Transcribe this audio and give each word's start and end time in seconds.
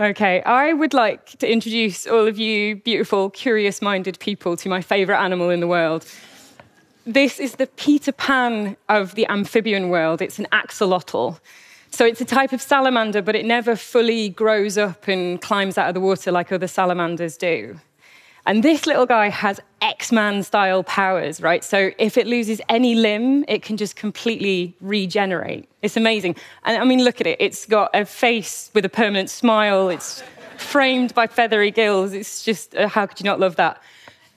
Okay, 0.00 0.42
I 0.42 0.72
would 0.72 0.94
like 0.94 1.26
to 1.38 1.50
introduce 1.50 2.06
all 2.06 2.26
of 2.26 2.38
you 2.38 2.76
beautiful, 2.76 3.28
curious 3.28 3.82
minded 3.82 4.18
people 4.20 4.56
to 4.56 4.68
my 4.70 4.80
favourite 4.80 5.22
animal 5.22 5.50
in 5.50 5.60
the 5.60 5.66
world. 5.66 6.06
This 7.04 7.38
is 7.38 7.56
the 7.56 7.66
Peter 7.66 8.10
Pan 8.10 8.78
of 8.88 9.14
the 9.16 9.26
amphibian 9.28 9.90
world. 9.90 10.22
It's 10.22 10.38
an 10.38 10.46
axolotl. 10.50 11.38
So 11.90 12.06
it's 12.06 12.22
a 12.22 12.24
type 12.24 12.54
of 12.54 12.62
salamander, 12.62 13.20
but 13.20 13.36
it 13.36 13.44
never 13.44 13.76
fully 13.76 14.30
grows 14.30 14.78
up 14.78 15.08
and 15.08 15.40
climbs 15.42 15.76
out 15.76 15.88
of 15.88 15.94
the 15.94 16.00
water 16.00 16.32
like 16.32 16.50
other 16.52 16.68
salamanders 16.68 17.36
do. 17.36 17.78
And 18.46 18.62
this 18.64 18.86
little 18.86 19.04
guy 19.04 19.28
has 19.28 19.60
X 19.82 20.12
Man 20.12 20.42
style 20.42 20.84
powers, 20.84 21.40
right? 21.42 21.62
So 21.62 21.90
if 21.98 22.16
it 22.16 22.26
loses 22.26 22.60
any 22.68 22.94
limb, 22.94 23.44
it 23.48 23.62
can 23.62 23.76
just 23.76 23.96
completely 23.96 24.74
regenerate. 24.80 25.68
It's 25.82 25.96
amazing. 25.96 26.36
And 26.64 26.80
I 26.80 26.84
mean, 26.84 27.02
look 27.04 27.20
at 27.20 27.26
it. 27.26 27.36
It's 27.40 27.66
got 27.66 27.90
a 27.92 28.06
face 28.06 28.70
with 28.74 28.84
a 28.84 28.88
permanent 28.88 29.28
smile, 29.28 29.88
it's 29.88 30.22
framed 30.56 31.12
by 31.14 31.26
feathery 31.26 31.70
gills. 31.70 32.12
It's 32.12 32.44
just, 32.44 32.74
uh, 32.76 32.88
how 32.88 33.06
could 33.06 33.18
you 33.20 33.24
not 33.24 33.40
love 33.40 33.56
that? 33.56 33.82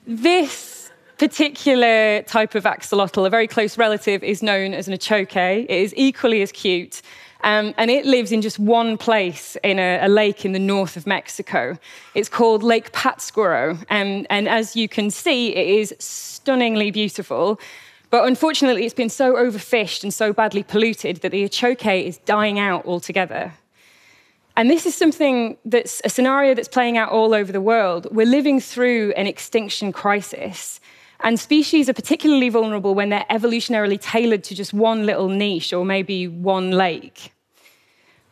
This 0.07 0.91
particular 1.17 2.23
type 2.23 2.55
of 2.55 2.63
axolotl, 2.63 3.25
a 3.25 3.29
very 3.29 3.47
close 3.47 3.77
relative, 3.77 4.23
is 4.23 4.43
known 4.43 4.73
as 4.73 4.87
an 4.87 4.93
achoque. 4.93 5.65
It 5.65 5.69
is 5.69 5.93
equally 5.95 6.41
as 6.41 6.51
cute. 6.51 7.01
Um, 7.45 7.75
and 7.77 7.91
it 7.91 8.07
lives 8.07 8.31
in 8.31 8.41
just 8.41 8.57
one 8.57 8.97
place 8.97 9.55
in 9.63 9.77
a, 9.77 9.99
a, 10.01 10.09
lake 10.09 10.45
in 10.45 10.53
the 10.53 10.59
north 10.59 10.97
of 10.97 11.05
Mexico. 11.05 11.77
It's 12.15 12.27
called 12.27 12.63
Lake 12.63 12.91
Pátzcuaro. 12.91 13.77
Um, 13.91 14.25
and 14.31 14.49
as 14.49 14.75
you 14.75 14.89
can 14.89 15.11
see, 15.11 15.55
it 15.55 15.79
is 15.79 15.93
stunningly 15.99 16.89
beautiful. 16.89 17.59
But 18.09 18.25
unfortunately, 18.25 18.83
it's 18.83 18.95
been 18.95 19.11
so 19.11 19.35
overfished 19.35 20.01
and 20.01 20.11
so 20.11 20.33
badly 20.33 20.63
polluted 20.63 21.17
that 21.17 21.31
the 21.31 21.43
achoque 21.43 22.03
is 22.03 22.17
dying 22.17 22.57
out 22.57 22.83
altogether. 22.87 23.53
And 24.57 24.67
this 24.67 24.87
is 24.87 24.95
something 24.95 25.57
that's 25.65 26.01
a 26.03 26.09
scenario 26.09 26.55
that's 26.55 26.67
playing 26.67 26.97
out 26.97 27.11
all 27.11 27.35
over 27.35 27.51
the 27.51 27.61
world. 27.61 28.07
We're 28.09 28.25
living 28.25 28.59
through 28.59 29.13
an 29.17 29.27
extinction 29.27 29.91
crisis. 29.91 30.79
And 31.19 31.39
species 31.39 31.89
are 31.89 31.93
particularly 31.93 32.49
vulnerable 32.49 32.95
when 32.95 33.09
they're 33.09 33.25
evolutionarily 33.29 34.01
tailored 34.01 34.43
to 34.45 34.55
just 34.55 34.73
one 34.73 35.05
little 35.05 35.29
niche 35.29 35.73
or 35.73 35.85
maybe 35.85 36.27
one 36.27 36.71
lake. 36.71 37.33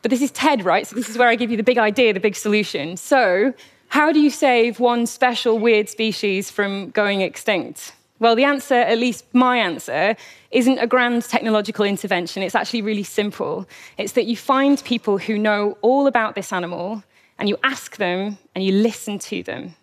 But 0.03 0.11
this 0.11 0.21
is 0.21 0.31
TED, 0.31 0.65
right? 0.65 0.85
So 0.85 0.95
this 0.95 1.09
is 1.09 1.17
where 1.17 1.29
I 1.29 1.35
give 1.35 1.49
you 1.49 1.57
the 1.57 1.63
big 1.63 1.79
idea, 1.79 2.13
the 2.13 2.19
big 2.19 2.35
solution. 2.35 2.97
So, 2.97 3.53
how 3.87 4.11
do 4.11 4.19
you 4.19 4.29
save 4.29 4.79
one 4.79 5.05
special 5.05 5.57
weird 5.59 5.87
species 5.87 6.51
from 6.51 6.89
going 6.89 7.21
extinct? 7.21 7.93
Well, 8.19 8.35
the 8.35 8.43
answer, 8.43 8.75
at 8.75 8.97
least 8.97 9.25
my 9.33 9.57
answer, 9.57 10.15
isn't 10.51 10.77
a 10.79 10.87
grand 10.87 11.23
technological 11.23 11.85
intervention. 11.85 12.43
It's 12.43 12.55
actually 12.55 12.81
really 12.81 13.03
simple. 13.03 13.67
It's 13.97 14.13
that 14.13 14.25
you 14.25 14.35
find 14.35 14.83
people 14.83 15.17
who 15.17 15.37
know 15.37 15.77
all 15.81 16.07
about 16.07 16.35
this 16.35 16.51
animal 16.51 17.03
and 17.39 17.47
you 17.47 17.57
ask 17.63 17.97
them 17.97 18.37
and 18.55 18.63
you 18.63 18.73
listen 18.73 19.19
to 19.19 19.43
them. 19.43 19.75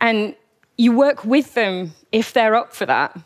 And 0.00 0.34
you 0.76 0.92
work 0.92 1.24
with 1.24 1.54
them 1.54 1.94
if 2.10 2.32
they're 2.32 2.54
up 2.54 2.72
for 2.72 2.86
that. 2.86 3.18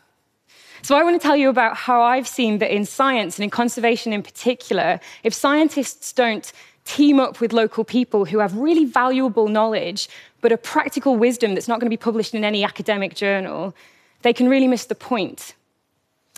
So, 0.83 0.97
I 0.97 1.03
want 1.03 1.21
to 1.21 1.27
tell 1.27 1.37
you 1.37 1.49
about 1.49 1.77
how 1.77 2.03
I've 2.03 2.29
seen 2.29 2.59
that 2.59 2.75
in 2.75 2.85
science 2.85 3.37
and 3.37 3.45
in 3.45 3.51
conservation 3.51 4.13
in 4.13 4.23
particular, 4.23 5.01
if 5.25 5.35
scientists 5.35 6.13
don't 6.13 6.53
team 6.85 7.21
up 7.21 7.41
with 7.41 7.53
local 7.53 7.85
people 7.85 8.25
who 8.25 8.39
have 8.39 8.57
really 8.57 8.87
valuable 8.87 9.49
knowledge, 9.49 10.09
but 10.41 10.53
a 10.53 10.57
practical 10.57 11.17
wisdom 11.17 11.55
that's 11.55 11.69
not 11.69 11.81
going 11.81 11.87
to 11.87 11.91
be 11.91 12.03
published 12.03 12.35
in 12.35 12.45
any 12.45 12.65
academic 12.65 13.15
journal, 13.15 13.75
they 14.23 14.33
can 14.33 14.49
really 14.49 14.69
miss 14.69 14.87
the 14.87 14.95
point. 14.95 15.55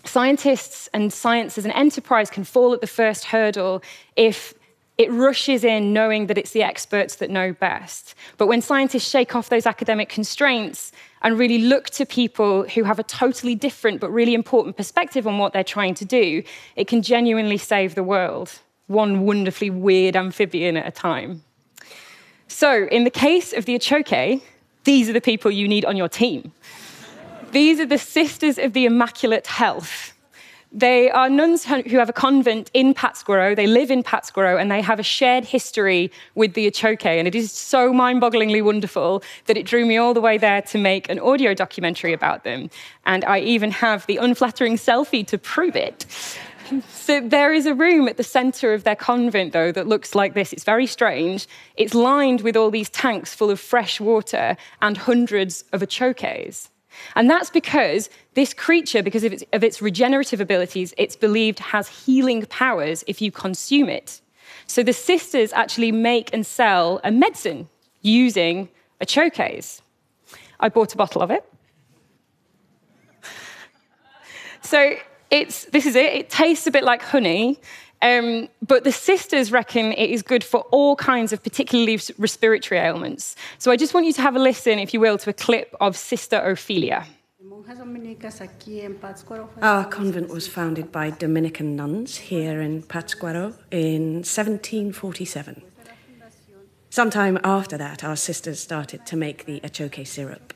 Scientists 0.05 0.89
and 0.93 1.13
science 1.13 1.59
as 1.59 1.65
an 1.65 1.71
enterprise 1.73 2.31
can 2.31 2.43
fall 2.43 2.73
at 2.73 2.81
the 2.81 2.87
first 2.87 3.25
hurdle 3.25 3.83
if 4.17 4.55
it 5.01 5.11
rushes 5.11 5.65
in 5.65 5.95
knowing 5.95 6.27
that 6.27 6.37
it's 6.37 6.51
the 6.51 6.63
experts 6.63 7.17
that 7.17 7.31
know 7.31 7.55
best. 7.55 8.15
But 8.37 8.49
when 8.49 8.61
scientists 8.61 9.09
shake 9.09 9.35
off 9.35 9.49
those 9.49 9.65
academic 9.65 10.11
constraints 10.11 10.93
and 11.23 11.39
really 11.39 11.57
look 11.57 11.89
to 11.91 12.05
people 12.05 12.65
who 12.65 12.85
have 12.85 12.99
a 12.99 13.03
totally 13.03 13.55
different 13.55 13.99
but 13.99 14.11
really 14.11 14.35
important 14.35 14.77
perspective 14.77 15.27
on 15.27 15.39
what 15.39 15.55
they're 15.55 15.65
trying 15.65 15.95
to 15.95 16.05
do, 16.05 16.43
it 16.77 16.87
can 16.87 17.01
genuinely 17.01 17.57
save 17.57 17.95
the 17.95 18.03
world, 18.03 18.59
one 18.89 19.25
wonderfully 19.25 19.71
weird 19.71 20.17
amphibian 20.17 20.77
at 20.77 20.87
a 20.87 20.91
time. 20.91 21.45
So, 22.47 22.87
in 22.93 23.05
the 23.05 23.11
case 23.11 23.55
of 23.55 23.65
the 23.65 23.77
Achoque, 23.77 24.43
these 24.85 25.09
are 25.09 25.15
the 25.15 25.23
people 25.23 25.51
you 25.51 25.67
need 25.67 25.87
on 25.87 25.97
your 25.97 26.11
team. 26.11 26.53
These 27.53 27.81
are 27.81 27.87
the 27.87 27.97
Sisters 27.97 28.59
of 28.59 28.75
the 28.75 28.85
Immaculate 28.85 29.47
Health. 29.47 30.13
They 30.73 31.11
are 31.11 31.29
nuns 31.29 31.65
who 31.65 31.99
have 31.99 32.09
a 32.09 32.13
convent 32.13 32.71
in 32.75 32.95
Pátzcuaro. 32.95 33.57
They 33.57 33.67
live 33.67 33.91
in 33.91 34.05
Pátzcuaro 34.05 34.61
and 34.61 34.71
they 34.71 34.81
have 34.81 35.01
a 35.01 35.03
shared 35.03 35.45
history 35.45 36.13
with 36.37 36.55
the 36.55 36.71
Achoque. 36.71 37.07
And 37.07 37.27
it 37.27 37.35
is 37.35 37.51
so 37.51 37.93
mind 37.93 38.23
bogglingly 38.23 38.63
wonderful 38.63 39.25
that 39.47 39.57
it 39.57 39.67
drew 39.67 39.85
me 39.85 39.97
all 39.97 40.15
the 40.15 40.21
way 40.21 40.39
there 40.39 40.63
to 40.63 40.79
make 40.79 41.09
an 41.11 41.19
audio 41.19 41.55
documentary 41.55 42.13
about 42.13 42.45
them. 42.45 42.71
And 43.05 43.25
I 43.25 43.41
even 43.41 43.73
have 43.73 44.07
the 44.07 44.19
unflattering 44.19 44.77
selfie 44.77 45.27
to 45.27 45.39
prove 45.39 45.75
it. 45.75 46.07
So 46.89 47.21
there 47.21 47.53
is 47.53 47.67
a 47.67 47.75
room 47.75 48.07
at 48.07 48.17
the 48.17 48.23
center 48.23 48.73
of 48.73 48.85
their 48.85 48.95
convent, 48.95 49.53
though, 49.53 49.73
that 49.73 49.89
looks 49.89 50.15
like 50.15 50.35
this. 50.35 50.53
It's 50.53 50.63
very 50.63 50.87
strange. 50.87 51.49
It's 51.77 51.95
lined 51.95 52.43
with 52.43 52.57
all 52.57 52.71
these 52.71 52.89
tanks 52.91 53.35
full 53.35 53.51
of 53.51 53.59
fresh 53.59 54.01
water 54.01 54.57
and 54.81 54.97
hundreds 54.97 55.65
of 55.73 55.81
achoques. 55.81 56.69
And 57.17 57.29
that's 57.29 57.51
because 57.51 58.11
this 58.35 58.55
creature, 58.55 59.03
because 59.03 59.25
of 59.25 59.33
its, 59.33 59.45
of 59.53 59.65
its, 59.65 59.83
regenerative 59.83 60.41
abilities, 60.41 60.95
it's 60.97 61.17
believed 61.17 61.59
has 61.59 61.89
healing 61.89 62.45
powers 62.47 63.05
if 63.07 63.21
you 63.21 63.31
consume 63.31 63.89
it. 63.89 64.21
So 64.67 64.83
the 64.83 64.93
sisters 64.93 65.53
actually 65.53 65.93
make 65.93 66.33
and 66.33 66.47
sell 66.47 67.01
a 67.03 67.11
medicine 67.11 67.69
using 68.03 68.69
a 69.01 69.07
achoques. 69.07 69.81
I 70.59 70.69
bought 70.69 70.95
a 70.95 70.97
bottle 70.97 71.23
of 71.23 71.31
it. 71.31 71.45
So 74.63 74.95
it's, 75.31 75.65
this 75.67 75.87
is 75.87 75.97
it. 75.97 76.13
It 76.13 76.31
tastes 76.31 76.67
a 76.67 76.71
bit 76.71 76.85
like 76.85 77.03
honey. 77.03 77.59
Um, 78.03 78.49
but 78.67 78.85
the 78.85 78.93
sisters 78.93 79.53
reckon 79.53 79.93
it 79.93 80.11
is 80.11 80.23
good 80.23 80.43
for 80.43 80.61
all 80.71 80.97
kinds 80.97 81.33
of 81.33 81.43
particularly 81.43 82.01
respiratory 82.19 82.81
ailments. 82.81 83.37
So 83.59 83.71
I 83.71 83.77
just 83.77 83.93
want 83.93 84.07
you 84.07 84.13
to 84.15 84.23
have 84.23 84.37
a 84.37 84.39
listen, 84.39 84.79
if 84.79 84.95
you 84.95 85.01
will, 85.01 85.19
to 85.19 85.31
a 85.31 85.35
clip 85.35 85.75
of 85.81 85.97
Sister 85.97 86.39
Ophelia. 86.39 87.07
Our 89.63 89.85
convent 89.85 90.29
was 90.29 90.49
founded 90.49 90.91
by 90.91 91.11
Dominican 91.11 91.77
nuns 91.77 92.17
here 92.17 92.61
in 92.61 92.83
Pátzcuaro 92.83 93.55
in 93.71 94.23
1747. 94.25 95.63
Sometime 96.89 97.39
after 97.45 97.77
that, 97.79 98.03
our 98.03 98.17
sisters 98.17 98.61
started 98.61 99.07
to 99.07 99.17
make 99.17 99.45
the 99.45 99.61
achoque 99.61 100.07
syrup. 100.07 100.55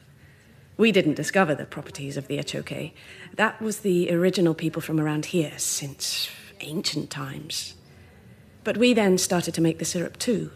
We 0.76 0.90
didn't 0.90 1.14
discover 1.14 1.54
the 1.54 1.66
properties 1.66 2.16
of 2.16 2.26
the 2.26 2.38
achoque. 2.38 2.92
That 3.36 3.62
was 3.62 3.80
the 3.80 4.10
original 4.10 4.54
people 4.54 4.82
from 4.82 4.98
around 4.98 5.26
here 5.26 5.52
since 5.58 6.28
ancient 6.64 7.10
times. 7.10 7.74
But 8.64 8.76
we 8.76 8.94
then 8.94 9.18
started 9.18 9.54
to 9.54 9.60
make 9.60 9.78
the 9.78 9.84
syrup 9.84 10.18
too. 10.18 10.50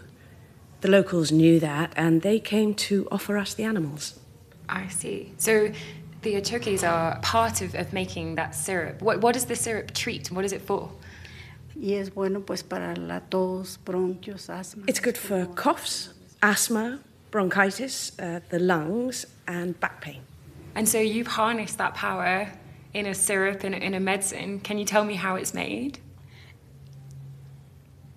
The 0.80 0.88
locals 0.88 1.32
knew 1.32 1.60
that, 1.60 1.92
and 1.96 2.22
they 2.22 2.38
came 2.38 2.74
to 2.74 3.08
offer 3.10 3.36
us 3.36 3.52
the 3.54 3.64
animals. 3.64 4.18
I 4.68 4.88
see. 4.88 5.32
So 5.38 5.72
the 6.22 6.34
achoques 6.34 6.88
are 6.88 7.18
part 7.20 7.60
of, 7.62 7.74
of 7.74 7.92
making 7.92 8.36
that 8.36 8.54
syrup. 8.54 9.02
What, 9.02 9.20
what 9.20 9.34
does 9.34 9.46
the 9.46 9.56
syrup 9.56 9.92
treat? 9.92 10.30
What 10.30 10.44
is 10.44 10.52
it 10.52 10.62
for? 10.62 10.90
It's 14.88 15.00
good 15.00 15.18
for 15.18 15.46
coughs, 15.46 16.12
asthma, 16.42 17.00
bronchitis, 17.30 18.18
uh, 18.18 18.40
the 18.48 18.58
lungs, 18.58 19.26
and 19.46 19.78
back 19.78 20.00
pain. 20.00 20.22
And 20.74 20.88
so 20.88 20.98
you've 20.98 21.28
harnessed 21.28 21.78
that 21.78 21.94
power 21.94 22.52
in 22.94 23.06
a 23.06 23.14
syrup, 23.14 23.64
in 23.64 23.74
a, 23.74 23.76
in 23.76 23.94
a 23.94 24.00
medicine. 24.00 24.60
Can 24.60 24.78
you 24.78 24.84
tell 24.84 25.04
me 25.04 25.14
how 25.14 25.36
it's 25.36 25.54
made? 25.54 25.98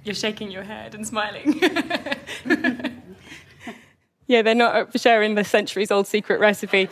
You're 0.04 0.16
shaking 0.16 0.50
your 0.50 0.64
head 0.64 0.96
and 0.96 1.06
smiling. 1.06 1.60
yeah, 4.28 4.42
they're 4.42 4.56
not 4.56 4.92
for 4.92 4.98
sharing 4.98 5.36
the 5.36 5.44
centuries 5.44 5.92
old 5.92 6.08
secret 6.08 6.40
recipe. 6.40 6.90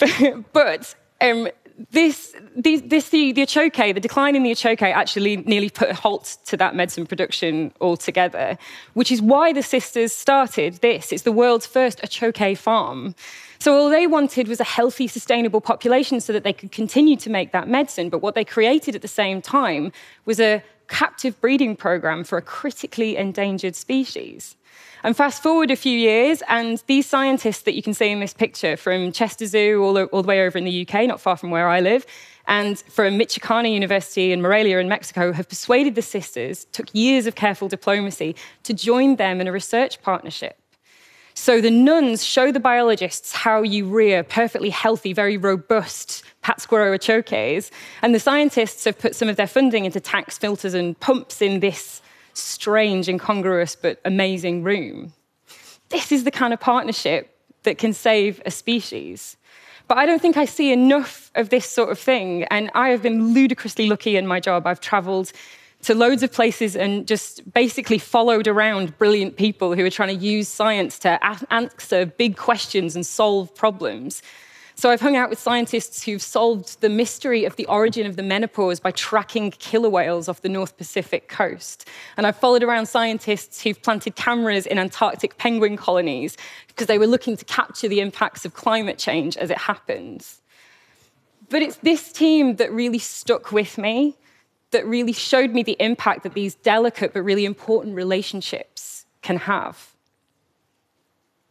but 0.52 0.94
um, 1.20 1.48
this, 1.90 2.34
this, 2.54 2.82
this, 2.84 3.08
the, 3.08 3.32
the 3.32 3.42
achoque, 3.42 3.94
the 3.94 4.00
decline 4.00 4.36
in 4.36 4.42
the 4.42 4.52
achoque 4.52 4.82
actually 4.82 5.38
nearly 5.38 5.70
put 5.70 5.90
a 5.90 5.94
halt 5.94 6.36
to 6.46 6.56
that 6.58 6.74
medicine 6.74 7.06
production 7.06 7.72
altogether, 7.80 8.58
which 8.94 9.10
is 9.10 9.22
why 9.22 9.52
the 9.52 9.62
sisters 9.62 10.12
started 10.12 10.74
this. 10.74 11.12
It's 11.12 11.22
the 11.22 11.32
world's 11.32 11.66
first 11.66 12.00
achoque 12.02 12.56
farm. 12.56 13.14
So 13.60 13.76
all 13.76 13.90
they 13.90 14.06
wanted 14.06 14.48
was 14.48 14.58
a 14.58 14.64
healthy, 14.64 15.06
sustainable 15.06 15.60
population 15.60 16.18
so 16.20 16.32
that 16.32 16.44
they 16.44 16.52
could 16.52 16.72
continue 16.72 17.16
to 17.16 17.28
make 17.28 17.52
that 17.52 17.68
medicine. 17.68 18.08
But 18.08 18.22
what 18.22 18.34
they 18.34 18.44
created 18.44 18.96
at 18.96 19.02
the 19.02 19.08
same 19.08 19.42
time 19.42 19.92
was 20.24 20.40
a 20.40 20.62
captive 20.88 21.38
breeding 21.42 21.76
program 21.76 22.24
for 22.24 22.38
a 22.38 22.42
critically 22.42 23.18
endangered 23.18 23.76
species. 23.76 24.56
And 25.02 25.14
fast 25.14 25.42
forward 25.42 25.70
a 25.70 25.76
few 25.76 25.96
years, 25.96 26.42
and 26.48 26.82
these 26.86 27.06
scientists 27.06 27.62
that 27.62 27.74
you 27.74 27.82
can 27.82 27.92
see 27.92 28.08
in 28.08 28.20
this 28.20 28.32
picture 28.32 28.78
from 28.78 29.12
Chester 29.12 29.46
Zoo 29.46 29.82
all, 29.82 29.98
all 30.04 30.22
the 30.22 30.28
way 30.28 30.46
over 30.46 30.56
in 30.56 30.64
the 30.64 30.86
UK, 30.86 31.06
not 31.06 31.20
far 31.20 31.36
from 31.36 31.50
where 31.50 31.68
I 31.68 31.80
live, 31.80 32.06
and 32.46 32.78
from 32.78 33.18
Michoacán 33.18 33.70
University 33.70 34.32
in 34.32 34.40
Morelia 34.40 34.78
in 34.78 34.88
Mexico 34.88 35.32
have 35.32 35.48
persuaded 35.48 35.96
the 35.96 36.02
sisters, 36.02 36.64
took 36.72 36.88
years 36.94 37.26
of 37.26 37.34
careful 37.34 37.68
diplomacy, 37.68 38.36
to 38.62 38.72
join 38.72 39.16
them 39.16 39.38
in 39.40 39.46
a 39.46 39.52
research 39.52 40.00
partnership. 40.02 40.56
So 41.40 41.62
the 41.62 41.70
nuns 41.70 42.22
show 42.22 42.52
the 42.52 42.60
biologists 42.60 43.32
how 43.32 43.62
you 43.62 43.86
rear 43.86 44.22
perfectly 44.22 44.68
healthy, 44.68 45.14
very 45.14 45.38
robust 45.38 46.22
Pátzcuaro 46.44 46.94
achoques, 46.94 47.70
and 48.02 48.14
the 48.14 48.20
scientists 48.20 48.84
have 48.84 48.98
put 48.98 49.14
some 49.16 49.30
of 49.30 49.36
their 49.36 49.46
funding 49.46 49.86
into 49.86 50.00
tanks, 50.00 50.36
filters, 50.36 50.74
and 50.74 51.00
pumps 51.00 51.40
in 51.40 51.60
this 51.60 52.02
strange, 52.34 53.08
incongruous, 53.08 53.74
but 53.74 54.02
amazing 54.04 54.64
room. 54.64 55.14
This 55.88 56.12
is 56.12 56.24
the 56.24 56.30
kind 56.30 56.52
of 56.52 56.60
partnership 56.60 57.34
that 57.62 57.78
can 57.78 57.94
save 57.94 58.42
a 58.44 58.50
species. 58.50 59.38
But 59.88 59.96
I 59.96 60.04
don't 60.04 60.20
think 60.20 60.36
I 60.36 60.44
see 60.44 60.70
enough 60.70 61.30
of 61.36 61.48
this 61.48 61.64
sort 61.64 61.88
of 61.88 61.98
thing. 61.98 62.44
And 62.44 62.70
I 62.74 62.90
have 62.90 63.00
been 63.00 63.32
ludicrously 63.32 63.88
lucky 63.88 64.16
in 64.16 64.26
my 64.26 64.40
job. 64.40 64.66
I've 64.66 64.78
traveled 64.78 65.32
to 65.82 65.94
loads 65.94 66.22
of 66.22 66.32
places 66.32 66.76
and 66.76 67.06
just 67.06 67.52
basically 67.52 67.98
followed 67.98 68.46
around 68.46 68.96
brilliant 68.98 69.36
people 69.36 69.74
who 69.74 69.84
are 69.84 69.90
trying 69.90 70.16
to 70.16 70.24
use 70.24 70.48
science 70.48 70.98
to 71.00 71.18
answer 71.52 72.06
big 72.06 72.36
questions 72.36 72.94
and 72.94 73.06
solve 73.06 73.54
problems. 73.54 74.22
So 74.74 74.88
I've 74.88 75.00
hung 75.02 75.14
out 75.14 75.28
with 75.28 75.38
scientists 75.38 76.02
who've 76.02 76.22
solved 76.22 76.80
the 76.80 76.88
mystery 76.88 77.44
of 77.44 77.56
the 77.56 77.66
origin 77.66 78.06
of 78.06 78.16
the 78.16 78.22
menopause 78.22 78.80
by 78.80 78.92
tracking 78.92 79.50
killer 79.50 79.90
whales 79.90 80.26
off 80.26 80.40
the 80.40 80.48
North 80.48 80.78
Pacific 80.78 81.28
coast. 81.28 81.86
And 82.16 82.26
I've 82.26 82.36
followed 82.36 82.62
around 82.62 82.86
scientists 82.86 83.62
who've 83.62 83.82
planted 83.82 84.16
cameras 84.16 84.64
in 84.64 84.78
Antarctic 84.78 85.36
penguin 85.36 85.76
colonies 85.76 86.38
because 86.68 86.86
they 86.86 86.98
were 86.98 87.06
looking 87.06 87.36
to 87.36 87.44
capture 87.44 87.88
the 87.88 88.00
impacts 88.00 88.46
of 88.46 88.54
climate 88.54 88.96
change 88.96 89.36
as 89.36 89.50
it 89.50 89.58
happens. 89.58 90.40
But 91.50 91.60
it's 91.60 91.76
this 91.76 92.10
team 92.10 92.56
that 92.56 92.72
really 92.72 93.00
stuck 93.00 93.52
with 93.52 93.76
me, 93.76 94.16
that 94.70 94.86
really 94.86 95.12
showed 95.12 95.52
me 95.52 95.62
the 95.62 95.76
impact 95.80 96.22
that 96.22 96.34
these 96.34 96.54
delicate 96.54 97.12
but 97.12 97.22
really 97.22 97.44
important 97.44 97.94
relationships 97.94 99.04
can 99.22 99.36
have. 99.36 99.94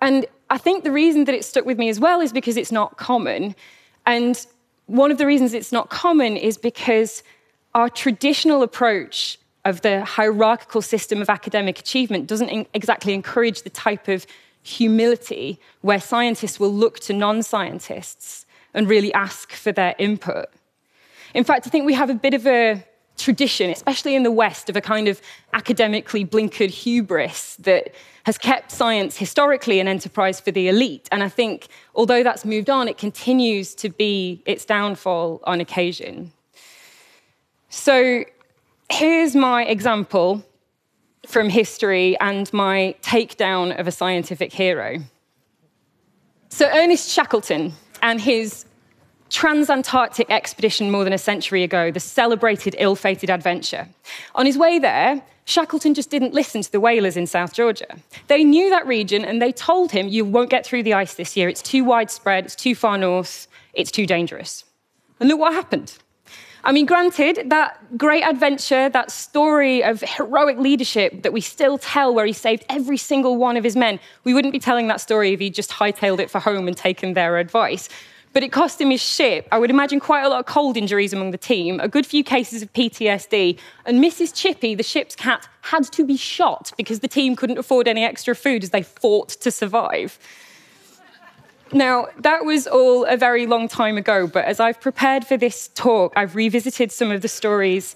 And 0.02 0.26
I 0.50 0.58
think 0.58 0.84
the 0.84 0.92
reason 0.92 1.26
that 1.26 1.36
it 1.36 1.44
stuck 1.44 1.66
with 1.66 1.78
me 1.78 1.90
as 1.90 2.00
well 2.00 2.22
is 2.22 2.32
because 2.32 2.58
it's 2.58 2.72
not 2.72 2.98
common. 2.98 3.56
And 4.06 4.46
one 4.86 5.12
of 5.12 5.18
the 5.18 5.26
reasons 5.26 5.54
it's 5.54 5.72
not 5.72 5.90
common 5.90 6.38
is 6.38 6.58
because 6.58 7.22
our 7.76 7.90
traditional 7.90 8.64
approach 8.64 9.38
of 9.66 9.82
the 9.82 10.04
hierarchical 10.06 10.82
system 10.82 11.22
of 11.22 11.30
academic 11.30 11.80
achievement 11.80 12.28
doesn't 12.28 12.68
exactly 12.74 13.14
encourage 13.14 13.62
the 13.62 13.70
type 13.70 14.08
of 14.08 14.26
humility 14.64 15.60
where 15.82 16.00
scientists 16.00 16.60
will 16.60 16.74
look 16.74 17.00
to 17.02 17.14
non 17.14 17.44
scientists 17.44 18.46
and 18.74 18.88
really 18.88 19.14
ask 19.14 19.52
for 19.52 19.72
their 19.72 19.96
input. 20.00 20.48
In 21.34 21.44
fact, 21.44 21.68
I 21.68 21.70
think 21.70 21.86
we 21.86 21.94
have 21.94 22.10
a 22.10 22.16
bit 22.16 22.34
of 22.34 22.48
a 22.48 22.84
tradition, 23.30 23.70
especially 23.70 24.16
in 24.16 24.24
the 24.24 24.32
West, 24.32 24.72
of 24.72 24.76
a 24.76 24.82
kind 24.82 25.08
of 25.08 25.22
academically 25.54 26.26
blinkered 26.26 26.72
hubris 26.72 27.58
that 27.58 27.94
has 28.24 28.40
kept 28.40 28.72
science 28.72 29.18
historically 29.18 29.80
an 29.80 29.88
enterprise 29.88 30.40
for 30.40 30.50
the 30.50 30.68
elite. 30.68 31.08
And 31.12 31.22
I 31.22 31.30
think, 31.30 31.68
although 31.94 32.24
that's 32.24 32.44
moved 32.44 32.72
on, 32.72 32.88
it 32.88 32.98
continues 32.98 33.76
to 33.76 33.90
be 33.90 34.42
its 34.48 34.66
downfall 34.66 35.42
on 35.44 35.62
occasion. 35.62 36.32
So 37.70 38.26
here's 38.92 39.36
my 39.36 39.64
example 39.66 40.44
from 41.28 41.50
history 41.50 42.18
and 42.20 42.52
my 42.52 42.96
takedown 43.04 43.80
of 43.80 43.88
a 43.88 43.92
scientific 43.92 44.52
hero. 44.52 44.98
So, 46.50 46.68
Ernest 46.74 47.12
Shackleton 47.12 47.74
and 48.02 48.20
his 48.20 48.66
transantarctic 49.30 50.26
expedition 50.30 50.92
more 50.92 51.04
than 51.04 51.14
a 51.14 51.18
century 51.18 51.64
ago, 51.64 51.92
the 51.92 52.00
celebrated 52.00 52.76
ill 52.80 52.96
fated 52.96 53.30
adventure. 53.30 53.88
On 54.36 54.46
his 54.46 54.58
way 54.58 54.80
there, 54.80 55.22
Shackleton 55.46 55.96
just 55.96 56.12
didn't 56.12 56.34
listen 56.34 56.62
to 56.62 56.72
the 56.72 56.80
whalers 56.80 57.18
in 57.18 57.26
South 57.26 57.54
Georgia. 57.54 57.98
They 58.28 58.44
knew 58.44 58.70
that 58.70 58.86
region 58.86 59.26
and 59.26 59.42
they 59.42 59.52
told 59.52 59.92
him, 59.92 60.08
You 60.08 60.26
won't 60.26 60.50
get 60.50 60.66
through 60.66 60.84
the 60.84 60.94
ice 60.94 61.16
this 61.16 61.36
year. 61.36 61.50
It's 61.50 61.62
too 61.62 61.84
widespread, 61.84 62.46
it's 62.46 62.56
too 62.56 62.76
far 62.76 62.98
north, 62.98 63.48
it's 63.74 63.92
too 63.92 64.06
dangerous. 64.06 64.64
And 65.20 65.28
look 65.28 65.40
what 65.40 65.54
happened. 65.54 65.98
I 66.64 66.72
mean, 66.72 66.86
granted, 66.86 67.50
that 67.50 67.98
great 67.98 68.24
adventure, 68.24 68.90
that 68.90 69.12
story 69.12 69.82
of 69.82 70.02
heroic 70.02 70.58
leadership 70.58 71.24
that 71.24 71.32
we 71.32 71.40
still 71.40 71.78
tell, 71.78 72.14
where 72.14 72.26
he 72.26 72.34
saved 72.34 72.66
every 72.70 72.98
single 72.98 73.38
one 73.38 73.56
of 73.56 73.64
his 73.64 73.78
men, 73.78 74.00
we 74.26 74.34
wouldn't 74.34 74.52
be 74.52 74.60
telling 74.60 74.88
that 74.90 75.00
story 75.00 75.32
if 75.32 75.40
he'd 75.40 75.54
just 75.54 75.72
hightailed 75.72 76.20
it 76.20 76.30
for 76.30 76.40
home 76.40 76.68
and 76.68 76.76
taken 76.76 77.14
their 77.14 77.38
advice 77.38 77.88
but 78.34 78.44
it 78.44 78.52
cost 78.52 78.80
him 78.80 78.92
his 78.92 79.02
ship. 79.02 79.48
I 79.52 79.58
would 79.58 79.70
imagine 79.70 80.00
quite 80.00 80.24
a 80.24 80.30
lot 80.30 80.40
of 80.40 80.46
cold 80.46 80.78
injuries 80.78 81.14
among 81.14 81.32
the 81.32 81.38
team, 81.38 81.80
a 81.80 81.88
good 81.88 82.06
few 82.06 82.24
cases 82.24 82.62
of 82.62 82.72
PTSD, 82.74 83.58
and 83.86 84.04
Mrs. 84.04 84.34
Chippy, 84.34 84.76
the 84.76 84.84
ship's 84.84 85.16
cat, 85.16 85.48
had 85.62 85.84
to 85.92 86.06
be 86.06 86.18
shot 86.18 86.72
because 86.78 87.00
the 87.00 87.08
team 87.08 87.36
couldn't 87.36 87.58
afford 87.58 87.88
any 87.88 88.04
extra 88.04 88.36
food 88.36 88.64
as 88.64 88.70
they 88.70 88.84
fought 88.84 89.30
to 89.30 89.52
survive. 89.52 90.20
Now, 91.72 92.08
that 92.18 92.46
was 92.46 92.66
all 92.66 93.06
a 93.06 93.16
very 93.16 93.46
long 93.46 93.68
time 93.68 93.98
ago, 93.98 94.26
but 94.26 94.46
as 94.46 94.60
I've 94.60 94.82
prepared 94.82 95.26
for 95.26 95.38
this 95.38 95.68
talk, 95.76 96.14
I've 96.16 96.36
revisited 96.36 96.92
some 96.92 97.12
of 97.12 97.22
the 97.22 97.28
stories 97.28 97.96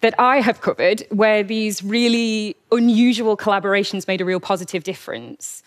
that 0.00 0.14
I 0.18 0.40
have 0.40 0.62
covered 0.62 1.04
where 1.10 1.42
these 1.42 1.82
really 1.82 2.56
unusual 2.72 3.36
collaborations 3.36 4.08
made 4.08 4.22
a 4.22 4.24
real 4.24 4.40
positive 4.40 4.84
difference. 4.84 5.62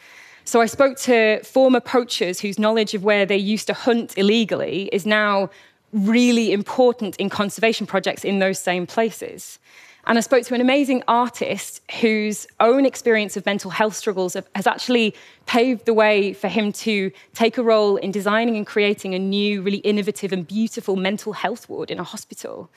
So 0.45 0.60
I 0.60 0.66
spoke 0.66 0.98
to 1.00 1.42
former 1.44 1.80
poachers 1.80 2.40
whose 2.42 2.60
knowledge 2.60 2.94
of 2.94 3.04
where 3.04 3.25
they 3.25 3.38
used 3.38 3.68
to 3.68 3.74
hunt 3.74 4.18
illegally 4.18 4.90
is 4.92 5.06
now 5.06 5.50
really 5.94 6.51
important 6.51 7.16
in 7.16 7.30
conservation 7.30 7.88
projects 7.88 8.25
in 8.25 8.40
those 8.40 8.60
same 8.60 8.86
places. 8.86 9.60
And 10.06 10.18
I 10.18 10.22
spoke 10.22 10.44
to 10.48 10.54
an 10.54 10.60
amazing 10.60 11.01
artist 11.07 11.81
whose 12.01 12.45
own 12.60 12.86
experience 12.86 13.38
of 13.38 13.45
mental 13.45 13.72
health 13.72 13.95
struggles 13.95 14.36
has 14.54 14.68
actually 14.68 15.16
paved 15.45 15.86
the 15.86 15.94
way 15.94 16.34
for 16.34 16.50
him 16.50 16.74
to 16.74 17.10
take 17.34 17.57
a 17.57 17.63
role 17.63 17.95
in 17.95 18.12
designing 18.12 18.57
and 18.57 18.68
creating 18.68 19.16
a 19.16 19.19
new, 19.19 19.62
really 19.62 19.78
innovative 19.78 20.34
and 20.34 20.45
beautiful 20.45 20.98
mental 20.98 21.31
health 21.31 21.69
ward 21.69 21.90
in 21.90 22.00
a 22.00 22.04
hospital. 22.04 22.69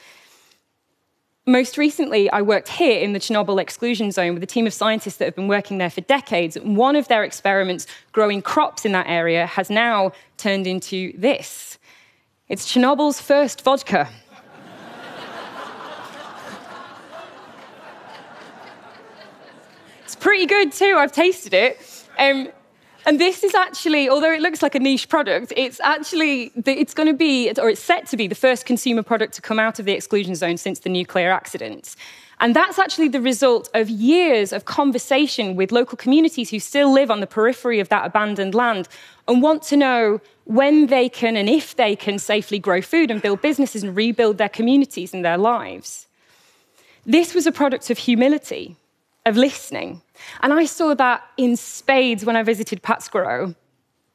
Most 1.48 1.78
recently, 1.78 2.28
I 2.31 2.43
worked 2.43 2.66
here 2.66 2.98
in 2.98 3.12
the 3.12 3.20
Chernobyl 3.20 3.62
exclusion 3.62 4.10
zone 4.10 4.34
with 4.34 4.43
a 4.43 4.46
team 4.46 4.66
of 4.66 4.75
scientists 4.75 5.19
that 5.19 5.26
have 5.26 5.37
been 5.37 5.46
working 5.46 5.78
there 5.78 5.90
for 5.90 6.00
decades. 6.00 6.58
One 6.60 6.96
of 6.96 7.06
their 7.06 7.22
experiments 7.22 7.87
growing 8.10 8.43
crops 8.43 8.84
in 8.84 8.90
that 8.93 9.06
area 9.06 9.46
has 9.46 9.70
now 9.70 10.10
turned 10.38 10.66
into 10.66 11.16
this. 11.16 11.78
It's 12.48 12.66
Chernobyl's 12.66 13.20
first 13.20 13.62
vodka. 13.62 14.08
it's 20.05 20.17
pretty 20.17 20.46
good 20.46 20.72
too, 20.72 20.96
I've 20.98 21.12
tasted 21.12 21.55
it. 21.55 22.08
Um, 22.19 22.48
and 23.06 23.20
this 23.20 23.44
is 23.44 23.55
actually, 23.55 24.08
although 24.08 24.32
it 24.32 24.41
looks 24.41 24.63
like 24.63 24.75
a 24.75 24.81
niche 24.81 25.08
product, 25.08 25.53
it's 25.56 25.81
actually, 25.81 26.51
it's 26.67 26.93
going 26.93 27.06
to 27.06 27.15
be, 27.15 27.51
or 27.53 27.70
it's 27.70 27.81
set 27.81 28.06
to 28.08 28.17
be, 28.17 28.27
the 28.27 28.34
first 28.34 28.67
consumer 28.67 29.05
product 29.05 29.34
to 29.34 29.43
come 29.43 29.60
out 29.60 29.79
of 29.79 29.86
the 29.86 29.93
exclusion 29.93 30.34
zone 30.34 30.56
since 30.56 30.81
the 30.81 30.89
nuclear 30.89 31.31
accident. 31.31 31.94
And 32.41 32.55
that's 32.55 32.79
actually 32.81 33.08
the 33.08 33.20
result 33.20 33.70
of 33.75 33.89
years 33.89 34.53
of 34.53 34.65
conversation 34.65 35.56
with 35.56 35.70
local 35.72 35.96
communities 35.96 36.51
who 36.51 36.58
still 36.58 36.93
live 36.93 37.10
on 37.10 37.20
the 37.20 37.27
periphery 37.27 37.79
of 37.79 37.89
that 37.91 38.05
abandoned 38.05 38.55
land 38.55 38.89
and 39.29 39.41
want 39.41 39.63
to 39.63 39.77
know 39.77 40.20
when 40.44 40.89
they 40.89 41.08
can 41.08 41.36
and 41.36 41.48
if 41.48 41.77
they 41.77 41.96
can 41.96 42.19
safely 42.19 42.58
grow 42.58 42.82
food 42.82 43.10
and 43.10 43.22
build 43.22 43.41
businesses 43.41 43.82
and 43.82 43.96
rebuild 43.96 44.36
their 44.36 44.48
communities 44.48 45.15
and 45.15 45.25
their 45.25 45.39
lives. 45.39 46.08
This 47.06 47.34
was 47.34 47.46
a 47.46 47.53
product 47.53 47.89
of 47.89 47.98
humility, 47.98 48.77
of 49.25 49.36
listening. 49.36 50.03
And 50.43 50.53
I 50.53 50.65
saw 50.65 50.94
that 50.94 51.23
in 51.37 51.56
spades 51.56 52.25
when 52.25 52.37
I 52.37 52.43
visited 52.43 52.82
Pátzcuaro. 52.82 53.55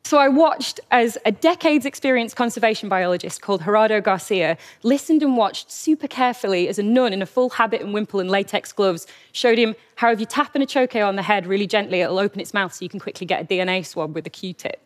So 0.03 0.17
I 0.17 0.27
watched 0.27 0.79
as 0.89 1.17
a 1.25 1.31
decades 1.31 1.85
experienced 1.85 2.35
conservation 2.35 2.89
biologist 2.89 3.41
called 3.41 3.63
Gerardo 3.63 4.01
Garcia 4.01 4.57
listened 4.83 5.23
and 5.23 5.37
watched 5.37 5.71
super 5.71 6.07
carefully 6.07 6.67
as 6.67 6.79
a 6.79 6.83
nun 6.83 7.13
in 7.13 7.21
a 7.21 7.25
full 7.25 7.49
habit 7.49 7.81
and 7.81 7.93
wimple 7.93 8.19
and 8.19 8.29
latex 8.29 8.73
gloves 8.73 9.07
showed 9.31 9.57
him 9.57 9.75
how 9.95 10.11
if 10.11 10.19
you 10.19 10.25
tap 10.25 10.55
an 10.55 10.63
achoque 10.63 11.07
on 11.07 11.15
the 11.15 11.21
head 11.21 11.45
really 11.45 11.67
gently, 11.67 12.01
it'll 12.01 12.19
open 12.19 12.41
its 12.41 12.53
mouth 12.53 12.73
so 12.73 12.83
you 12.83 12.89
can 12.89 12.99
quickly 12.99 13.25
get 13.25 13.41
a 13.41 13.45
DNA 13.45 13.85
swab 13.85 14.13
with 14.13 14.25
a 14.25 14.29
Q-tip. 14.29 14.85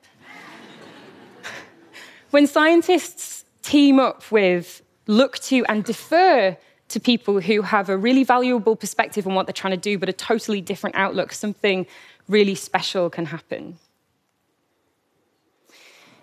when 2.30 2.46
scientists 2.46 3.46
team 3.64 4.00
up 4.00 4.30
with, 4.32 4.84
look 5.08 5.40
to, 5.40 5.66
and 5.66 5.84
defer 5.84 6.56
to 6.90 7.00
people 7.00 7.40
who 7.42 7.62
have 7.62 7.90
a 7.90 7.98
really 7.98 8.24
valuable 8.24 8.76
perspective 8.76 9.26
on 9.28 9.34
what 9.34 9.48
they're 9.48 9.54
trying 9.54 9.72
to 9.72 9.78
do, 9.78 9.98
but 9.98 10.08
a 10.10 10.14
totally 10.14 10.62
different 10.62 10.96
outlook, 10.96 11.32
something 11.32 11.86
really 12.28 12.56
special 12.56 13.10
can 13.10 13.26
happen. 13.26 13.78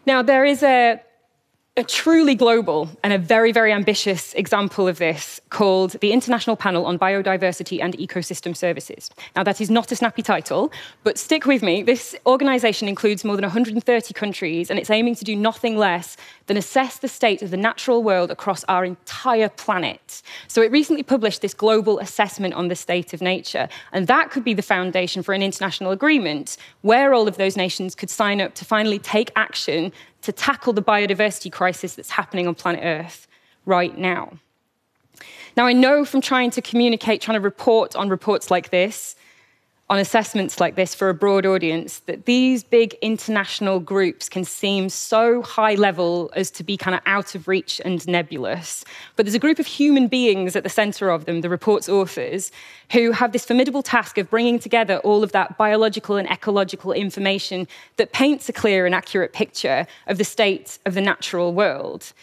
Now, 0.07 0.23
there 0.23 0.45
is 0.45 0.63
a 0.63 1.01
a 1.79 1.83
truly 1.83 2.35
global 2.35 2.87
and 3.03 3.15
a 3.15 3.19
very, 3.19 3.51
very 3.51 3.73
ambitious 3.73 4.35
example 4.35 4.87
of 4.87 4.99
this 4.99 5.41
called 5.49 5.93
the 6.01 6.13
International 6.13 6.55
Panel 6.55 6.85
on 6.85 6.99
Biodiversity 6.99 7.83
and 7.83 7.97
Ecosystem 7.97 8.55
Services. 8.55 9.09
Now, 9.35 9.43
that 9.45 9.59
is 9.59 9.71
not 9.71 9.91
a 9.91 9.97
snappy 9.97 10.21
title, 10.21 10.71
but 11.03 11.17
stick 11.17 11.47
with 11.47 11.63
me. 11.63 11.83
This 11.83 12.15
organization 12.27 12.89
includes 12.89 13.25
more 13.25 13.37
than 13.37 13.45
130 13.45 14.13
countries, 14.13 14.69
and 14.69 14.79
it's 14.79 14.91
aiming 14.91 15.15
to 15.15 15.25
do 15.25 15.35
nothing 15.35 15.79
less 15.79 16.19
than 16.47 16.59
assess 16.59 16.99
the 16.99 17.09
state 17.09 17.41
of 17.41 17.51
the 17.51 17.57
natural 17.57 18.03
world 18.03 18.31
across 18.31 18.65
our 18.65 18.85
entire 18.85 19.49
planet. 19.49 20.21
So, 20.49 20.61
it 20.61 20.71
recently 20.71 21.03
published 21.03 21.41
this 21.41 21.55
global 21.55 21.99
assessment 22.01 22.53
on 22.53 22.69
the 22.69 22.77
state 22.77 23.15
of 23.15 23.23
nature, 23.23 23.67
and 23.93 24.07
that 24.09 24.31
could 24.31 24.45
be 24.45 24.53
the 24.53 24.61
foundation 24.61 25.23
for 25.23 25.33
an 25.33 25.43
international 25.43 25.91
agreement 25.91 26.59
where 26.83 27.15
all 27.15 27.27
of 27.27 27.39
those 27.39 27.57
nations 27.57 27.95
could 27.95 28.11
sign 28.11 28.43
up 28.43 28.55
to 28.57 28.67
finally 28.67 28.99
take 28.99 29.31
action 29.37 29.91
to 30.23 30.33
tackle 30.33 30.73
the 30.73 30.83
biodiversity 30.83 31.51
crisis 31.51 31.95
that's 31.95 32.11
happening 32.11 32.47
on 32.47 32.55
planet 32.55 32.81
Earth 32.83 33.27
right 33.67 33.97
now. 33.97 34.33
Now, 35.57 35.67
I 35.67 35.73
know 35.73 36.05
from 36.05 36.21
trying 36.21 36.51
to 36.53 36.63
communicate, 36.63 37.21
trying 37.21 37.37
to 37.37 37.45
report 37.45 37.95
on 37.95 38.09
reports 38.09 38.51
like 38.51 38.71
this, 38.71 39.15
on 39.93 39.99
assessments 39.99 40.59
like 40.59 40.75
this 40.75 40.95
for 40.95 41.11
a 41.11 41.15
broad 41.15 41.45
audience 41.45 41.99
that 42.07 42.25
these 42.25 42.65
big 42.65 42.97
international 43.03 43.79
groups 43.79 44.27
can 44.27 44.43
seem 44.43 44.89
so 44.89 45.43
high 45.43 45.75
level 45.75 46.33
as 46.35 46.51
to 46.51 46.65
be 46.65 46.79
kind 46.79 46.95
of 46.95 47.03
out 47.05 47.35
of 47.35 47.47
reach 47.47 47.79
and 47.85 48.09
nebulous. 48.09 48.87
But 49.17 49.27
there's 49.27 49.35
a 49.35 49.39
group 49.39 49.59
of 49.59 49.67
human 49.67 50.09
beings 50.09 50.57
at 50.57 50.63
the 50.63 50.71
center 50.71 51.11
of 51.11 51.27
them, 51.27 51.43
the 51.43 51.51
report's 51.51 51.91
authors, 51.91 52.51
who 52.93 53.13
have 53.13 53.33
this 53.33 53.45
formidable 53.45 53.83
task 53.83 54.17
of 54.17 54.31
bringing 54.31 54.59
together 54.59 54.97
all 55.01 55.23
of 55.23 55.33
that 55.33 55.59
biological 55.59 56.17
and 56.17 56.27
ecological 56.31 56.93
information 56.93 57.69
that 57.99 58.13
paints 58.13 58.49
a 58.49 58.53
clear 58.55 58.87
and 58.87 58.95
accurate 58.95 59.35
picture 59.35 59.87
of 60.07 60.17
the 60.17 60.25
state 60.25 60.79
of 60.87 60.95
the 60.95 61.03
natural 61.03 61.53
world. 61.53 62.15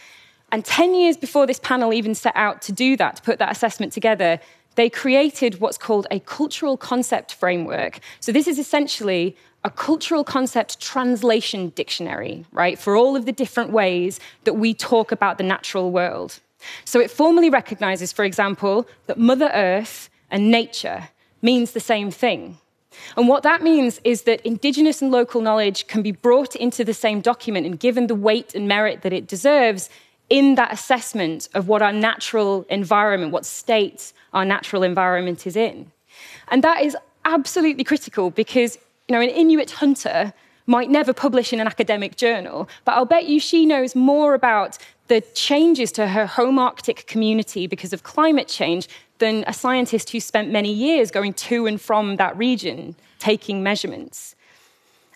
And 0.52 0.66
10 0.66 0.96
years 0.96 1.18
before 1.18 1.46
this 1.46 1.60
panel 1.60 1.94
even 1.94 2.16
set 2.16 2.36
out 2.36 2.64
to 2.64 2.72
do 2.72 2.98
that, 2.98 3.18
to 3.18 3.22
put 3.22 3.38
that 3.38 3.52
assessment 3.52 3.94
together, 3.94 4.40
they 4.80 4.90
created 4.90 5.60
what's 5.60 5.78
called 5.78 6.08
a 6.10 6.22
cultural 6.22 6.78
concept 6.78 7.34
framework. 7.34 8.00
So, 8.22 8.32
this 8.32 8.48
is 8.48 8.58
essentially 8.58 9.36
a 9.66 9.70
cultural 9.70 10.24
concept 10.24 10.80
translation 10.80 11.70
dictionary, 11.76 12.46
right, 12.54 12.80
for 12.80 12.96
all 12.96 13.18
of 13.18 13.26
the 13.26 13.34
different 13.34 13.72
ways 13.72 14.22
that 14.46 14.54
we 14.54 14.74
talk 14.74 15.12
about 15.12 15.38
the 15.38 15.44
natural 15.44 15.92
world. 15.92 16.40
So, 16.86 17.02
it 17.02 17.12
formally 17.12 17.50
recognizes, 17.50 18.14
for 18.14 18.24
example, 18.24 18.88
that 19.08 19.18
Mother 19.18 19.52
Earth 19.54 20.10
and 20.32 20.50
nature 20.50 21.10
means 21.42 21.72
the 21.72 21.82
same 21.82 22.10
thing. 22.10 22.58
And 23.18 23.28
what 23.28 23.44
that 23.44 23.62
means 23.62 24.00
is 24.06 24.24
that 24.24 24.40
Indigenous 24.46 25.02
and 25.02 25.12
local 25.12 25.42
knowledge 25.42 25.88
can 25.88 26.02
be 26.02 26.12
brought 26.12 26.56
into 26.56 26.86
the 26.86 26.94
same 26.94 27.20
document 27.20 27.66
and 27.66 27.78
given 27.78 28.08
the 28.08 28.16
weight 28.16 28.56
and 28.56 28.68
merit 28.68 29.02
that 29.02 29.14
it 29.14 29.28
deserves 29.28 29.90
in 30.30 30.56
that 30.56 30.72
assessment 30.72 31.50
of 31.54 31.68
what 31.68 31.82
our 31.82 31.94
natural 31.94 32.66
environment, 32.70 33.32
what 33.32 33.46
state 33.46 34.14
our 34.34 34.46
natural 34.46 34.84
environment 34.84 35.48
is 35.48 35.56
in. 35.56 35.92
And 36.50 36.64
that 36.64 36.84
is 36.84 36.96
absolutely 37.26 37.84
critical 37.84 38.30
because, 38.30 38.78
you 39.08 39.14
know, 39.16 39.22
an 39.22 39.30
Inuit 39.30 39.72
hunter 39.72 40.34
might 40.66 40.90
never 40.90 41.14
publish 41.14 41.52
in 41.52 41.60
an 41.60 41.68
academic 41.68 42.16
journal, 42.16 42.70
but 42.86 42.94
I'll 42.94 43.06
bet 43.06 43.26
you 43.26 43.40
she 43.40 43.66
knows 43.66 43.96
more 43.96 44.36
about 44.36 44.78
the 45.08 45.22
changes 45.34 45.92
to 45.94 46.08
her 46.08 46.28
home 46.28 46.60
Arctic 46.60 47.08
community 47.08 47.66
because 47.66 47.92
of 47.92 48.04
climate 48.04 48.48
change 48.48 48.88
than 49.18 49.44
a 49.48 49.54
scientist 49.54 50.12
who 50.12 50.20
spent 50.20 50.52
many 50.52 50.72
years 50.72 51.10
going 51.10 51.34
to 51.34 51.66
and 51.66 51.82
from 51.82 52.18
that 52.18 52.38
region 52.38 52.96
taking 53.18 53.64
measurements. 53.64 54.36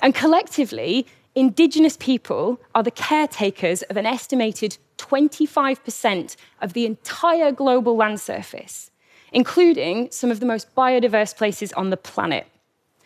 And 0.01 0.15
collectively, 0.15 1.05
Indigenous 1.35 1.97
people 1.97 2.61
are 2.75 2.83
the 2.83 2.91
caretakers 2.91 3.81
of 3.83 3.97
an 3.97 4.05
estimated 4.05 4.77
25% 4.97 6.35
of 6.61 6.73
the 6.73 6.85
entire 6.85 7.51
global 7.51 7.95
land 7.95 8.19
surface, 8.19 8.91
including 9.31 10.11
some 10.11 10.29
of 10.29 10.39
the 10.39 10.45
most 10.45 10.73
biodiverse 10.75 11.35
places 11.35 11.73
on 11.73 11.89
the 11.89 11.97
planet. 11.97 12.45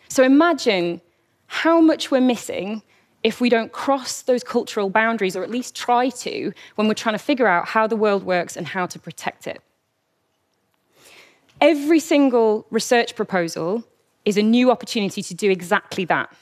So 0.08 0.22
imagine 0.22 1.00
how 1.46 1.80
much 1.80 2.10
we're 2.10 2.20
missing 2.20 2.82
if 3.22 3.40
we 3.40 3.48
don't 3.48 3.72
cross 3.72 4.22
those 4.22 4.44
cultural 4.44 4.90
boundaries, 4.90 5.34
or 5.34 5.42
at 5.42 5.50
least 5.50 5.74
try 5.74 6.10
to, 6.10 6.52
when 6.76 6.86
we're 6.86 6.94
trying 6.94 7.14
to 7.14 7.18
figure 7.18 7.48
out 7.48 7.66
how 7.66 7.86
the 7.86 7.96
world 7.96 8.22
works 8.22 8.56
and 8.56 8.66
how 8.66 8.86
to 8.86 8.98
protect 8.98 9.46
it. 9.46 9.60
Every 11.60 11.98
single 11.98 12.66
research 12.70 13.16
proposal 13.16 13.84
is 14.24 14.36
a 14.36 14.42
new 14.42 14.70
opportunity 14.70 15.22
to 15.22 15.34
do 15.34 15.50
exactly 15.50 16.04
that. 16.04 16.32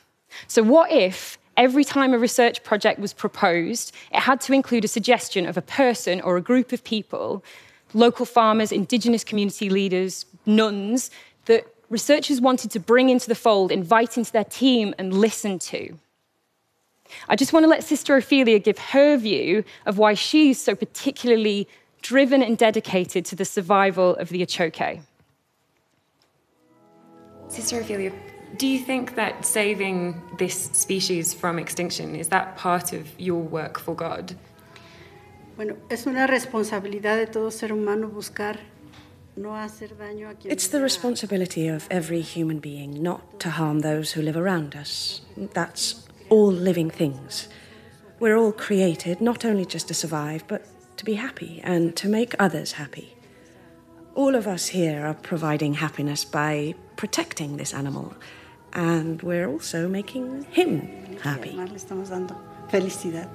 So, 0.48 0.62
what 0.62 0.92
if 0.92 1.38
every 1.56 1.84
time 1.84 2.12
a 2.12 2.18
research 2.18 2.62
project 2.62 3.00
was 3.00 3.12
proposed, 3.12 3.92
it 4.12 4.20
had 4.20 4.40
to 4.42 4.52
include 4.52 4.84
a 4.84 4.88
suggestion 4.88 5.46
of 5.46 5.56
a 5.56 5.62
person 5.62 6.20
or 6.20 6.36
a 6.36 6.40
group 6.40 6.72
of 6.72 6.84
people, 6.84 7.42
local 7.94 8.26
farmers, 8.26 8.72
indigenous 8.72 9.24
community 9.24 9.70
leaders, 9.70 10.26
nuns, 10.44 11.10
that 11.46 11.66
researchers 11.90 12.40
wanted 12.40 12.70
to 12.72 12.80
bring 12.80 13.08
into 13.08 13.28
the 13.28 13.34
fold, 13.34 13.70
invite 13.70 14.16
into 14.18 14.32
their 14.32 14.44
team, 14.44 14.94
and 14.98 15.14
listen 15.14 15.58
to. 15.58 15.96
I 17.28 17.36
just 17.36 17.52
want 17.52 17.64
to 17.64 17.68
let 17.68 17.84
Sister 17.84 18.16
Ophelia 18.16 18.58
give 18.58 18.78
her 18.78 19.16
view 19.16 19.64
of 19.86 19.96
why 19.96 20.14
she's 20.14 20.60
so 20.60 20.74
particularly 20.74 21.68
driven 22.02 22.42
and 22.42 22.58
dedicated 22.58 23.24
to 23.26 23.36
the 23.36 23.44
survival 23.44 24.16
of 24.16 24.28
the 24.28 24.42
achoque. 24.42 25.00
Sister 27.48 27.80
Ophelia, 27.80 28.12
do 28.56 28.66
you 28.66 28.78
think 28.78 29.14
that 29.16 29.44
saving 29.44 30.20
this 30.38 30.70
species 30.72 31.34
from 31.34 31.58
extinction 31.58 32.14
is 32.14 32.28
that 32.28 32.56
part 32.56 32.92
of 32.92 33.08
your 33.18 33.42
work 33.42 33.78
for 33.78 33.94
God? 33.94 34.36
Bueno, 35.56 35.76
es 35.88 36.06
una 36.06 36.26
responsabilidad 36.26 37.16
de 37.16 37.26
todo 37.26 37.50
ser 37.50 37.72
humano 37.72 38.08
buscar 38.08 38.58
no 39.36 39.56
hacer 39.56 39.96
daño 39.96 40.28
a 40.28 40.34
quien 40.34 40.52
It's 40.52 40.68
the 40.68 40.80
responsibility 40.80 41.68
of 41.68 41.86
every 41.90 42.22
human 42.22 42.58
being 42.58 43.02
not 43.02 43.40
to 43.40 43.50
harm 43.50 43.80
those 43.80 44.12
who 44.12 44.22
live 44.22 44.36
around 44.36 44.74
us. 44.74 45.22
That's 45.36 46.06
all 46.28 46.52
living 46.52 46.90
things. 46.90 47.48
We're 48.20 48.36
all 48.36 48.52
created 48.52 49.20
not 49.20 49.44
only 49.44 49.66
just 49.66 49.88
to 49.88 49.94
survive, 49.94 50.44
but 50.48 50.64
to 50.96 51.04
be 51.04 51.14
happy 51.14 51.60
and 51.62 51.94
to 51.96 52.08
make 52.08 52.34
others 52.38 52.72
happy. 52.72 53.15
All 54.16 54.34
of 54.34 54.46
us 54.46 54.68
here 54.68 55.04
are 55.04 55.12
providing 55.12 55.74
happiness 55.74 56.24
by 56.24 56.74
protecting 56.96 57.58
this 57.58 57.74
animal 57.74 58.14
and 58.72 59.20
we're 59.20 59.46
also 59.46 59.88
making 59.88 60.44
him 60.44 61.18
happy. 61.22 61.50
le 61.50 61.66
estamos 61.66 62.08
dando 62.08 62.34
felicidad. 62.70 63.28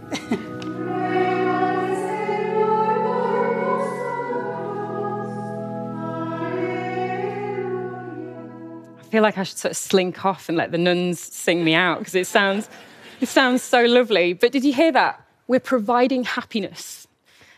I 8.97 9.03
feel 9.11 9.21
like 9.21 9.37
I 9.37 9.43
should 9.43 9.59
sort 9.59 9.73
of 9.73 9.77
slink 9.77 10.25
off 10.25 10.49
and 10.49 10.57
let 10.57 10.71
the 10.71 10.79
nuns 10.79 11.19
sing 11.19 11.63
me 11.63 11.75
out 11.75 11.99
because 11.99 12.15
it 12.15 12.25
sounds, 12.25 12.71
it 13.19 13.27
sounds 13.27 13.61
so 13.61 13.83
lovely. 13.83 14.33
But 14.33 14.51
did 14.51 14.63
you 14.63 14.73
hear 14.73 14.91
that? 14.93 15.23
We're 15.47 15.59
providing 15.59 16.23
happiness. 16.23 17.00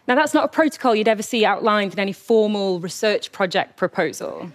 Now, 0.07 0.15
that's 0.15 0.33
not 0.33 0.43
a 0.43 0.48
protocol 0.50 0.95
you'd 0.95 1.07
ever 1.07 1.24
see 1.24 1.45
outlined 1.45 1.93
in 1.93 2.00
any 2.00 2.12
formal 2.12 2.79
research 2.79 3.31
project 3.31 3.77
proposal. 3.77 4.51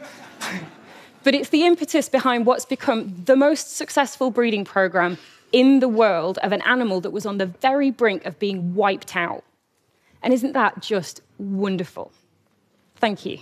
but 1.25 1.35
it's 1.35 1.49
the 1.49 1.65
impetus 1.65 2.09
behind 2.09 2.45
what's 2.45 2.67
become 2.67 3.25
the 3.25 3.37
most 3.37 3.77
successful 3.77 4.31
breeding 4.31 4.65
program 4.65 5.17
in 5.53 5.81
the 5.81 5.89
world 5.89 6.39
of 6.39 6.53
an 6.53 6.61
animal 6.63 7.01
that 7.01 7.11
was 7.11 7.25
on 7.25 7.39
the 7.39 7.47
very 7.47 7.91
brink 7.91 8.27
of 8.27 8.39
being 8.39 8.75
wiped 8.75 9.17
out. 9.17 9.45
And 10.23 10.35
isn't 10.35 10.53
that 10.53 10.83
just 10.83 11.23
wonderful? 11.39 12.13
Thank 12.97 13.25
you. 13.25 13.39